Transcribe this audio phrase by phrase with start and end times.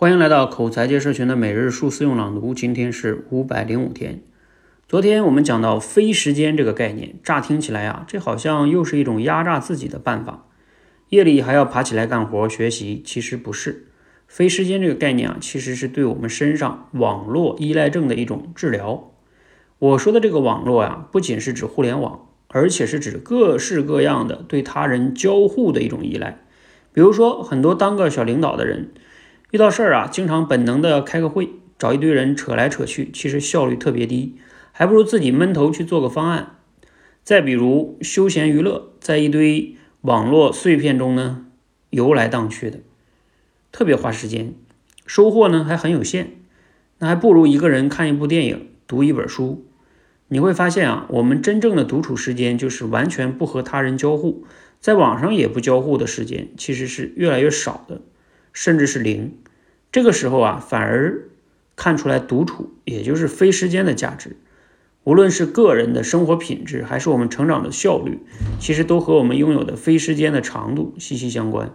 [0.00, 4.22] 欢迎来到口才界社群的每日数字用朗读，今天是五百零五天。
[4.86, 10.46] 昨天我们讲到非时间这个概念，乍听起来啊，这好像又是一种压榨自己的办法。
[11.08, 13.88] 夜里还要爬起来干活学习，其实不是。
[14.28, 19.10] 非时间这个概念啊，其实是对我们身上网络依赖症的一种治疗。
[19.80, 26.38] 我说的这个网络啊，不仅是指互联网，而且是指各式各样的对他人交互的一种依赖。
[26.92, 28.92] 比如说，很多当个小领导的人。
[29.50, 31.48] 遇到事儿啊，经常本能的开个会，
[31.78, 34.36] 找一堆人扯来扯去，其实效率特别低，
[34.72, 36.56] 还不如自己闷头去做个方案。
[37.24, 41.46] 再比如休闲娱乐，在一堆网络碎片中呢
[41.88, 42.80] 游来荡去的，
[43.72, 44.52] 特别花时间，
[45.06, 46.32] 收获呢还很有限。
[46.98, 49.64] 那还不如一个人看一部电影，读一本书。
[50.28, 54.44] 你会发现啊，我们真正的独处时间，就是完全不和他人交互，
[54.78, 58.02] 在网上也不交互的时间，其实是越来越少的。
[58.60, 59.38] 甚至是零，
[59.92, 61.28] 这个时候啊，反而
[61.76, 64.36] 看出来独处，也就是非时间的价值。
[65.04, 68.18] 无论是个人的生活品质，还是我们成长的效率，
[68.58, 71.70] 其实都和我们拥有的非时间的长度息息相关。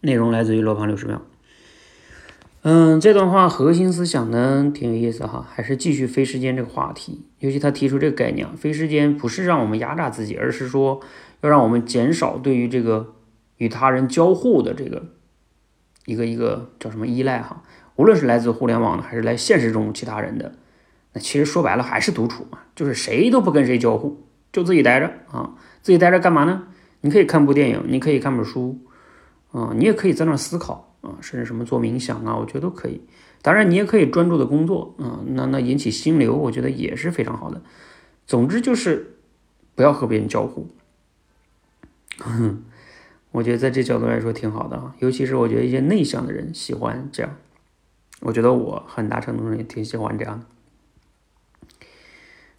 [0.00, 1.20] 内容来自于罗胖六十秒。
[2.62, 7.26] 嗯，这段话核心思想呢，挺有意思哈，还是继续非时间这个话题。
[7.40, 11.02] 尤其他提出这个概念，非时间不是让我们压榨自己，而是说
[11.42, 13.12] 要让我们减少对于这个
[13.58, 15.10] 与他人交互的这个。
[16.06, 17.62] 一个一个叫什么依赖哈，
[17.96, 20.54] 无论是来自互联网的，还是来现实中其他人的，
[21.12, 26.68] 那其实说白了还是独处嘛，就是谁都不跟谁交互，就自己待着啊，自己待着干嘛呢？
[27.02, 28.78] 你可以看部电影，你可以看本书，
[29.52, 33.02] 啊，你也可以在那思考啊，甚至什么做冥想啊，我觉得都可以。
[33.42, 37.62] 当然，你也可以专注的工作啊，那那引起心流，我觉得也是非常好的。
[38.26, 39.18] 总之就是
[39.76, 40.68] 不要和别人交互。
[43.32, 47.36] 我觉得在这角度来说挺好的啊，尤其是我觉得一些内向的人喜欢这样。
[48.20, 50.46] 我觉得我很大程度上也挺喜欢这样的。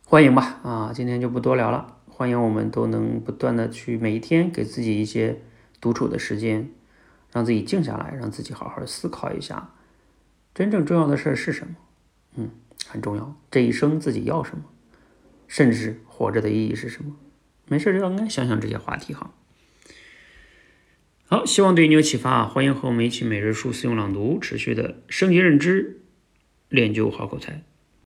[0.05, 1.97] 欢迎吧，啊，今天就不多聊了。
[2.07, 5.41] 欢迎我们都能不断的去每一天给自己一些
[5.81, 6.69] 独处的时间，
[7.31, 9.71] 让自己静下来，让自己好好思考一下，
[10.53, 11.75] 真正重要的事儿是什么？
[12.35, 12.49] 嗯，
[12.87, 13.35] 很重要。
[13.49, 14.63] 这一生自己要什么？
[15.47, 17.15] 甚至活着的意义是什么？
[17.67, 19.31] 没事就应该想想这些话题哈。
[21.29, 22.45] 好，希望对你有启发啊！
[22.45, 25.99] 欢迎和我们一起每日书四用朗读，持续的升级认知，
[26.69, 27.63] 练就好口才。